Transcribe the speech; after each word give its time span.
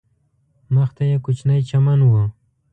مخ 0.75 0.89
ته 0.95 1.03
یې 1.09 1.17
کوچنی 1.25 1.59
چمن 1.69 1.99
و. 2.03 2.11